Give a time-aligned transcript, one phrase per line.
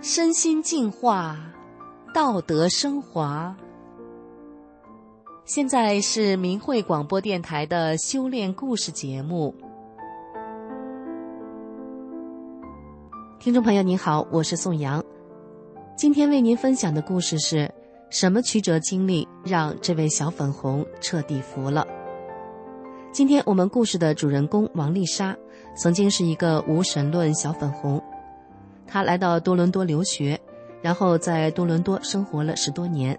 [0.00, 1.36] 身心净化，
[2.14, 3.56] 道德升华。
[5.44, 9.52] 现在是明慧广播电台的修炼故事节目。
[13.40, 15.02] 听众朋友，您好，我是宋阳。
[15.96, 17.68] 今天为您分享的故事是
[18.08, 21.84] 什么曲折经历让这位小粉红彻底服了？
[23.10, 25.36] 今天我们故事的主人公王丽莎，
[25.76, 28.00] 曾经是一个无神论小粉红。
[28.88, 30.40] 他来到多伦多留学，
[30.80, 33.18] 然后在多伦多生活了十多年。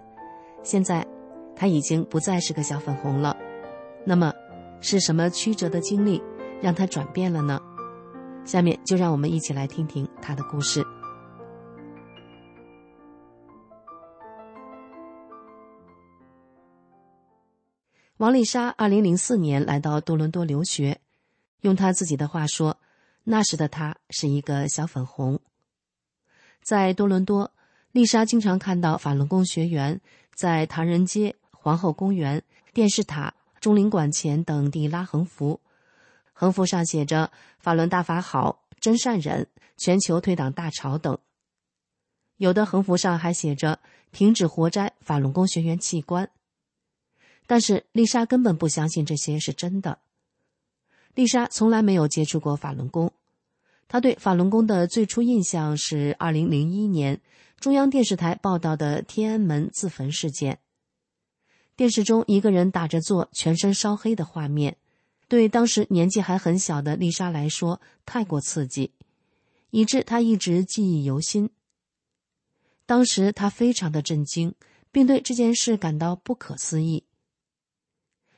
[0.62, 1.06] 现在，
[1.54, 3.36] 他已经不再是个小粉红了。
[4.04, 4.32] 那么，
[4.80, 6.20] 是什么曲折的经历
[6.60, 7.60] 让他转变了呢？
[8.44, 10.84] 下面就让我们一起来听听他的故事。
[18.16, 21.00] 王丽莎二零零四年来到多伦多留学，
[21.60, 22.76] 用她自己的话说，
[23.24, 25.40] 那时的她是一个小粉红。
[26.62, 27.52] 在多伦多，
[27.92, 30.00] 丽莎经常看到法轮功学员
[30.34, 35.60] 在唐人街、皇后公园、电视塔、中领馆前等地拉横幅，
[36.32, 41.18] 横幅上写着“法轮大法好，真善忍，全球推党大潮”等。
[42.36, 43.80] 有的横幅上还写着
[44.12, 46.30] “停止活摘法轮功学员器官”。
[47.46, 49.98] 但是丽莎根本不相信这些是真的。
[51.14, 53.12] 丽莎从来没有接触过法轮功。
[53.92, 57.20] 他对法轮功的最初印象是二零零一年
[57.58, 60.60] 中央电视台报道的天安门自焚事件。
[61.74, 64.76] 电视中一个人打着坐、全身烧黑的画面，
[65.26, 68.92] 对当时年纪还很小的丽莎来说太过刺激，
[69.70, 71.50] 以致她一直记忆犹新。
[72.86, 74.54] 当时她非常的震惊，
[74.92, 77.02] 并对这件事感到不可思议。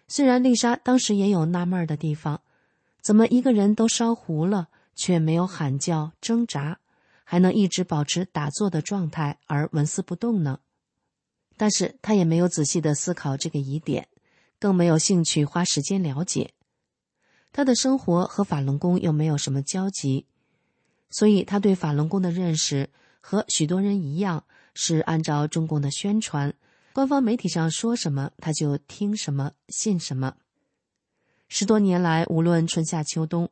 [0.09, 2.41] 虽然丽莎当时也有纳闷的地方，
[3.03, 4.71] 怎么一个人都烧糊了？
[4.95, 6.79] 却没有喊叫、挣扎，
[7.25, 10.61] 还能一直保持打坐的状态而纹丝不动呢。
[11.57, 14.09] 但是他也没有仔细的思考这个疑点，
[14.59, 16.55] 更没有兴趣花时间了解。
[17.53, 20.27] 他的生活和法轮功又没有什么交集，
[21.11, 24.45] 所以他对法轮功的认识和许多人一样，
[24.75, 26.55] 是按照中共的宣传、
[26.93, 30.37] 官方媒体上说什么他就听什么、信什么。
[31.49, 33.51] 十多年来，无论春夏秋冬。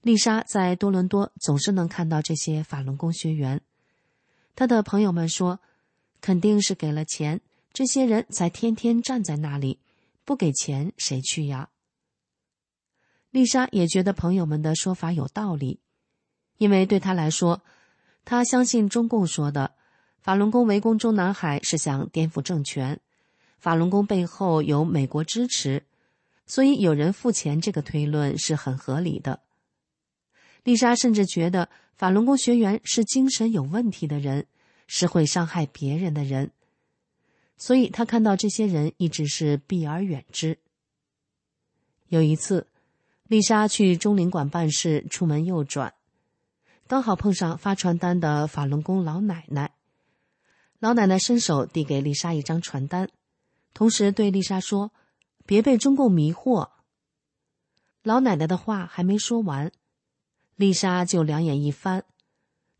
[0.00, 3.60] 丽莎在多伦多总是能看到这些法轮功学员，
[4.54, 5.58] 她的朋友们说，
[6.20, 7.40] 肯定是给了钱，
[7.72, 9.80] 这些人才天天站在那里，
[10.24, 11.70] 不给钱谁去呀？
[13.30, 15.80] 丽莎也觉得朋友们的说法有道理，
[16.56, 17.60] 因为对她来说，
[18.24, 19.72] 她相信中共说的
[20.20, 23.00] 法轮功围攻中南海是想颠覆政权，
[23.58, 25.84] 法轮功背后有美国支持，
[26.46, 29.40] 所以有人付钱，这个推论是很合理的。
[30.64, 34.46] 丽莎甚至觉得法轮功学员是精神有问题的人，
[34.86, 36.50] 是会伤害别人的人，
[37.56, 40.58] 所以她看到这些人一直是避而远之。
[42.08, 42.66] 有一次，
[43.24, 45.94] 丽莎去中领馆办事，出门右转，
[46.86, 49.72] 刚好碰上发传单的法轮功老奶奶。
[50.78, 53.10] 老奶奶伸手递给丽莎一张传单，
[53.74, 54.92] 同时对丽莎说
[55.44, 56.70] ：“别被中共迷惑。”
[58.04, 59.72] 老奶奶的话还没说完。
[60.58, 62.02] 丽莎就两眼一翻，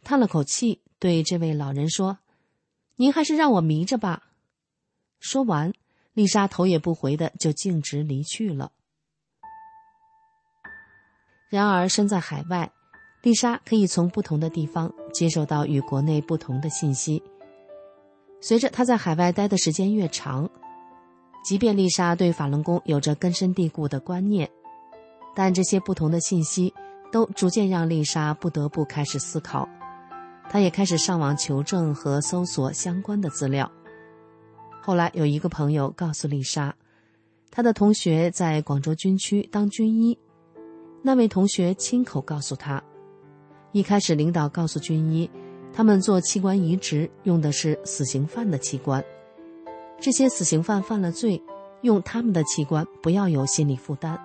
[0.02, 2.18] 叹了口气，对这位老人说
[2.98, 4.24] ：“您还是让我迷着吧。”
[5.20, 5.72] 说完，
[6.12, 8.72] 丽莎头也不回的就径直离去了。
[11.48, 12.72] 然而，身在海外，
[13.22, 17.22] 丽莎可以从不同的地方接受到与国内不同的信息。
[18.40, 20.50] 随着她在海外待的时间越长，
[21.44, 24.50] 即便丽莎对法轮功有着根深蒂固的观念，
[25.36, 26.74] 但这些不同的信息。
[27.10, 29.68] 都逐渐让丽莎不得不开始思考，
[30.48, 33.70] 她也开始上网求证和搜索相关的资料。
[34.80, 36.74] 后来有一个朋友告诉丽莎，
[37.50, 40.18] 她的同学在广州军区当军医，
[41.02, 42.82] 那位同学亲口告诉她，
[43.72, 45.30] 一开始领导告诉军医，
[45.72, 49.04] 他们做器官移植用的是死刑犯的器官，
[50.00, 51.42] 这些死刑犯犯了罪，
[51.82, 54.18] 用他们的器官不要有心理负担。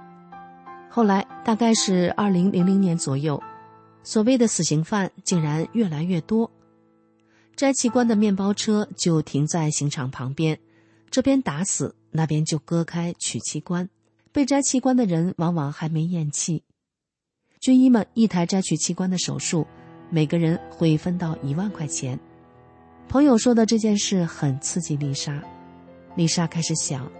[0.95, 3.41] 后来大概是二零零零年左右，
[4.03, 6.51] 所谓的死刑犯竟然越来越多，
[7.55, 10.59] 摘器官的面包车就停在刑场旁边，
[11.09, 13.89] 这边打死，那边就割开取器官，
[14.31, 16.61] 被摘器官的人往往还没咽气。
[17.59, 19.65] 军医们一台摘取器官的手术，
[20.11, 22.19] 每个人会分到一万块钱。
[23.09, 25.43] 朋友说的这件事很刺激丽莎，
[26.15, 27.11] 丽莎开始想，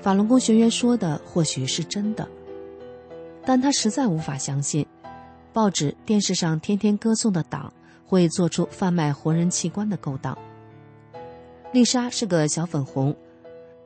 [0.00, 2.28] 法轮功学员说的或许是真的。
[3.44, 4.86] 但他实在无法相信，
[5.52, 7.72] 报纸、电视上天天歌颂的党
[8.04, 10.36] 会做出贩卖活人器官的勾当。
[11.72, 13.16] 丽莎是个小粉红，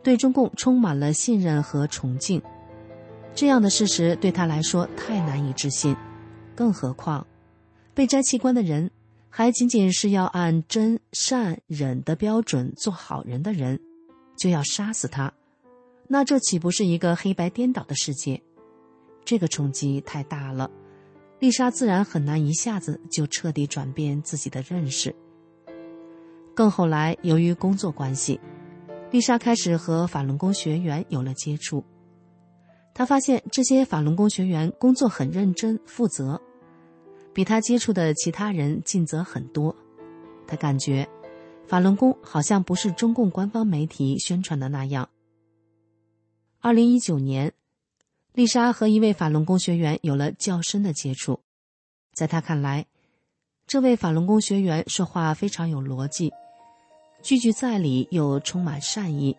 [0.03, 2.43] 对中共充满了信任和崇敬。
[3.35, 5.95] 这样的事实对他来说太难以置信，
[6.55, 7.27] 更何况，
[7.95, 8.91] 被摘器官的人
[9.29, 13.79] 还仅仅是要按真善忍的标准做好人的人，
[14.39, 15.33] 就要杀死他，
[16.09, 18.43] 那这岂不是一个黑白颠倒的世界？
[19.27, 20.71] 这个冲击太大了，
[21.41, 25.15] 丽莎自然很难一下子就彻底转变自己的认识。
[26.55, 28.41] 更后来，由于工作关系，
[29.11, 31.85] 丽莎开始和法轮功学员有了接触。
[32.95, 36.41] 他发现这些法轮功学员工作很认真负责，
[37.35, 39.75] 比他接触的其他人尽责很多。
[40.47, 41.07] 他感觉，
[41.67, 45.09] 法轮功好像不是中共官方媒体宣传的那样。
[46.61, 47.53] 二零一九年，
[48.37, 51.41] 丽莎和一位法轮功学员有了较深的接触，
[52.13, 52.85] 在他看来，
[53.67, 56.31] 这位法轮功学员说话非常有逻辑，
[57.23, 59.35] 句句在理又充满善意。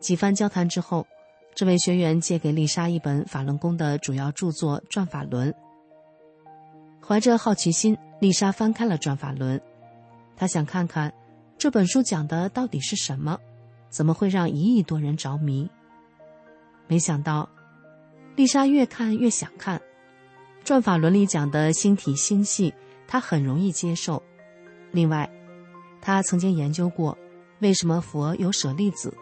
[0.00, 1.06] 几番交谈之后。
[1.54, 5.52] 这位学员借给丽莎一本法轮功的主要著作《转法轮》。
[7.04, 9.58] 怀着好奇心，丽莎翻开了《转法轮》，
[10.36, 11.12] 她想看看
[11.58, 13.36] 这本书讲的到底是什么，
[13.88, 15.68] 怎么会让一亿多人着迷？
[16.86, 17.48] 没想到，
[18.38, 19.76] 丽莎越看越想看，
[20.62, 22.72] 《转法轮》里讲的星体星系，
[23.08, 24.22] 她很容易接受。
[24.92, 25.28] 另外，
[26.00, 27.18] 她曾经研究过
[27.58, 29.12] 为什么佛有舍利子，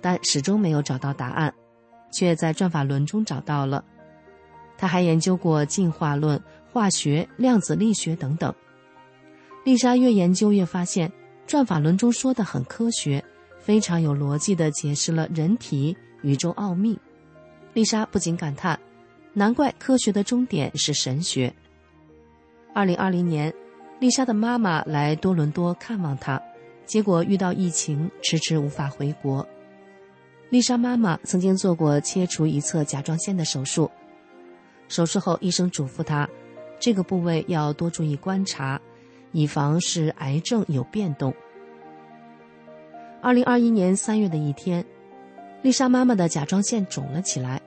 [0.00, 1.52] 但始终没有找到答案。
[2.12, 3.84] 却在转法轮中找到了。
[4.78, 6.40] 他还研究过进化论、
[6.70, 8.54] 化学、量子力学等等。
[9.64, 11.10] 丽莎越研究越发现，
[11.44, 13.24] 转法轮中说的很科学，
[13.58, 16.96] 非常有逻辑的解释了人体、宇宙奥秘。
[17.74, 18.78] 丽莎不禁感叹：
[19.32, 21.52] 难怪科学的终点是神学。
[22.72, 23.52] 二零二零年，
[23.98, 26.40] 丽莎的妈妈来多伦多看望她，
[26.86, 29.44] 结果遇到疫情，迟迟无法回国。
[30.50, 33.90] 丽莎妈妈曾经做过切除一侧甲状腺的手术，
[34.86, 36.28] 手术后医生嘱咐她，
[36.78, 38.80] 这个部位要多注意观察，
[39.32, 41.34] 以防是癌症有变动。
[43.20, 44.84] 二零二一年三月的一天，
[45.64, 47.58] 丽莎妈妈的甲状腺肿了起来，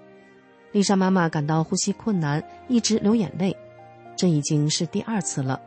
[0.72, 3.58] 丽莎妈妈感到呼吸困难，一直流眼泪，
[4.16, 5.60] 这已经是第二次了。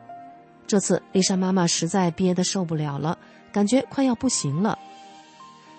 [0.65, 3.19] 这次丽莎妈妈实在憋得受不了了，
[3.51, 4.79] 感觉快要不行了。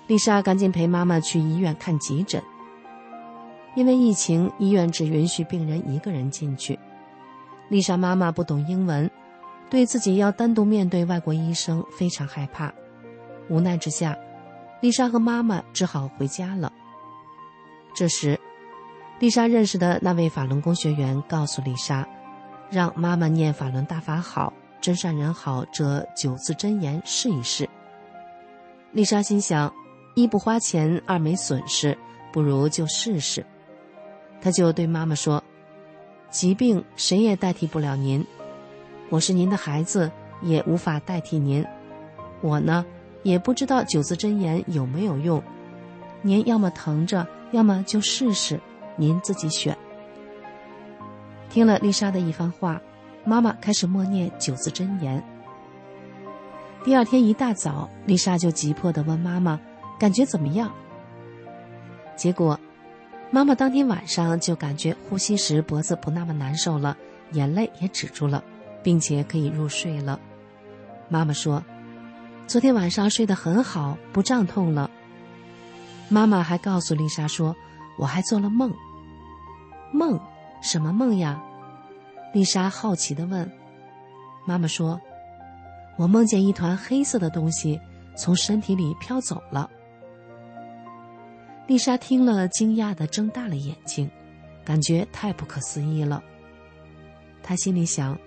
[0.08, 2.44] 丽莎赶紧陪妈妈去医院看急诊。
[3.74, 6.78] 因为疫情，医院只允许病人一个人进去。
[7.70, 9.10] 丽莎妈妈不懂英文，
[9.70, 12.74] 对自己要单独面对外国医生非常害怕。
[13.48, 14.18] 无奈之下，
[14.82, 16.72] 丽莎和妈妈只好回家了。
[17.96, 18.40] 这时，
[19.20, 22.08] 丽莎认识的那位法轮功学员告诉丽莎，
[22.70, 24.52] 让妈妈念“法轮大法好，
[24.82, 27.70] 真善人好”这九字真言试一试。
[28.92, 29.72] 丽莎心想。
[30.14, 31.98] 一不花钱，二没损失，
[32.34, 33.46] 不如就试试。
[34.42, 35.42] 她就对妈妈说
[36.30, 38.22] ：“疾病谁也代替不了您，
[39.08, 40.12] 我是您的孩子，
[40.42, 41.66] 也无法代替您。
[42.42, 42.86] 我呢，
[43.24, 45.42] 也不知道九字真言有没有用。
[46.22, 48.60] 您要么疼着，要么就试试，
[48.96, 49.78] 您自己选。”
[51.50, 52.82] 听了丽莎的一番话，
[53.26, 55.22] 妈妈开始默念九字真言。
[56.84, 59.60] 第二天一大早，丽莎就急迫的问妈妈。
[60.00, 60.72] 感觉怎么样？
[62.16, 62.60] 结果，
[63.30, 66.98] 妈妈当天晚上就感觉呼吸时脖子不那么难受了，
[67.34, 68.44] 眼泪也止住了，
[68.82, 70.20] 并且可以入睡了。
[71.08, 71.64] 妈妈说
[72.52, 74.92] ：“昨天晚上睡得很好，不胀痛了。”
[76.12, 77.56] 妈妈还告诉丽莎说
[77.98, 78.74] ：“我还做了梦。”
[79.94, 80.20] 梦？
[80.62, 81.42] 什么梦呀？
[82.34, 83.50] 丽莎好奇的问。
[84.46, 85.00] 妈妈说
[85.98, 87.80] ：“我梦见一团黑色的东西
[88.18, 89.70] 从身体里飘走了。”
[91.68, 94.12] 丽莎听了，惊讶的睁大了眼睛，
[94.66, 96.22] 感觉太不可思议了。
[97.42, 98.20] 她心里想：“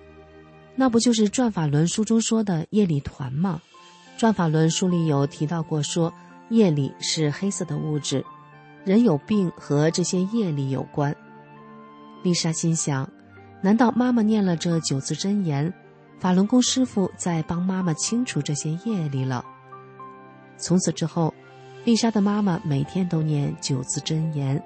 [0.74, 3.60] 那不就是《转法轮》书中说的夜里团吗？
[4.16, 6.12] 《转法轮》书里有提到过，说
[6.50, 8.24] 业力是黑色的物质，
[8.84, 11.14] 人有病和这些业力有关。”
[12.22, 13.08] 丽莎心想
[13.60, 15.72] ：“难道妈妈念了这九字真言，
[16.18, 19.44] 法轮功师傅在帮妈妈清除这些业力了？”
[20.58, 21.32] 从此之后。
[21.84, 24.58] 丽莎的妈妈每天都念九字真言，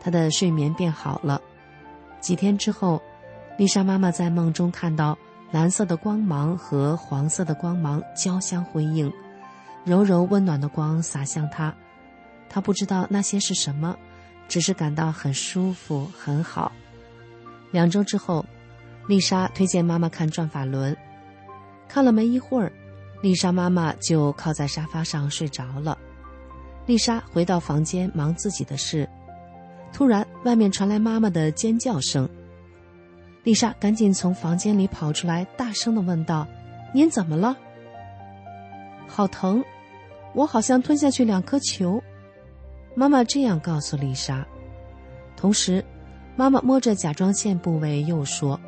[0.00, 1.38] 她的睡眠变好了。
[2.18, 2.98] 几天之后，
[3.58, 5.18] 丽莎妈妈在梦中看到
[5.52, 9.12] 蓝色的光芒和黄色的光芒交相辉映，
[9.84, 11.72] 柔柔温暖的光洒向他。
[12.48, 13.94] 他不知道那些是什么，
[14.48, 16.72] 只是感到很舒服，很好。
[17.70, 18.42] 两周之后，
[19.06, 20.94] 丽莎推荐妈妈看《转法轮》，
[21.86, 22.72] 看了没一会儿，
[23.22, 25.98] 丽莎妈妈就靠在沙发上睡着了。
[26.86, 29.06] 丽莎回到房间忙自己的事，
[29.92, 32.26] 突然外面传来妈妈的尖叫声。
[33.44, 36.46] 丽莎赶紧从房间里跑出来，大声的问道
[36.94, 37.56] ：“您怎么了
[39.08, 39.64] ？”“好疼，
[40.32, 42.00] 我好像吞下去两颗球。”
[42.94, 44.46] 妈妈这样告诉丽莎。
[45.36, 45.84] 同时，
[46.36, 48.60] 妈妈摸着甲状腺部位又说：“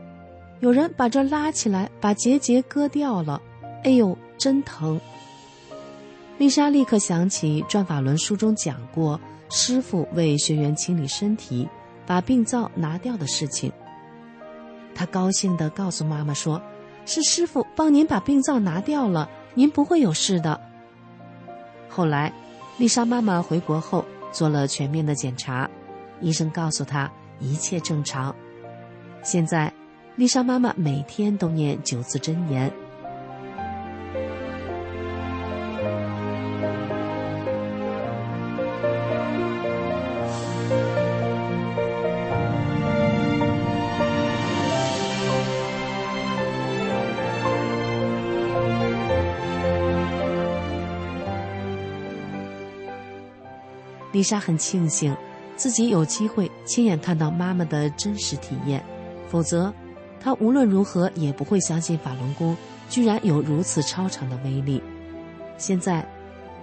[0.59, 3.41] 有人把这拉起来，把结节割掉了。
[3.85, 5.01] 哎呦，真疼！”
[6.37, 11.69] 丽莎立刻想起转法轮书中讲过师傅为学员清理身体、
[12.05, 13.73] 把病灶拿掉的事情。
[14.95, 16.61] 他高兴地告诉妈妈说
[17.05, 20.61] ：“是师傅帮您把病灶拿掉了，您不会有事的。”
[21.89, 22.33] 后来，
[22.79, 25.69] 丽莎妈妈回国后做了全面的检查，
[26.21, 27.11] 医生告诉她
[27.41, 28.35] 一切正常。
[29.23, 29.73] 现在，
[30.17, 32.73] 丽莎妈妈每天都念九字真言。
[54.15, 55.15] 丽莎很庆幸
[55.57, 58.81] 自己有机会亲眼看到妈妈的真实体验，
[59.29, 59.75] 否则，
[60.21, 62.57] 她无论如何也不会相信法轮功
[62.89, 64.81] 居然有如此超常的威力。
[65.59, 66.07] 现在，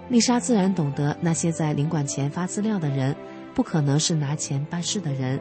[0.08, 3.14] 丽莎自然懂得那些在领馆前发资料的人
[3.54, 5.38] 不可能是拿钱办事的人。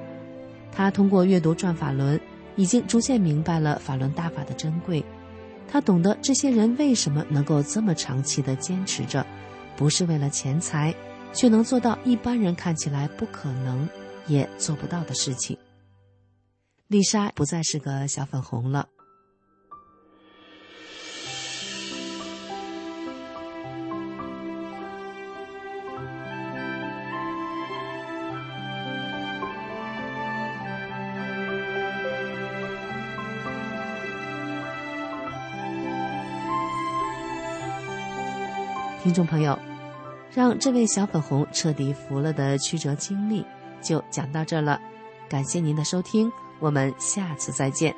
[0.70, 2.18] 她通过阅读《转法轮》，
[2.58, 5.02] 已经逐渐明白了法轮大法的珍贵。
[5.66, 9.26] 她懂得这些人为什么能够这么长期的坚持着，
[9.78, 10.94] 不是为了钱财。
[11.34, 13.88] 却能做到一般人看起来不可能
[14.28, 15.58] 也做不到的事情。
[16.88, 18.88] 丽莎不再是个小粉红了。
[39.04, 39.71] 听众朋友。
[40.34, 43.46] 让这位小粉红彻底服了的曲折经历，
[43.82, 44.80] 就讲到这了。
[45.30, 47.96] 感谢您的收听，我们下次再见。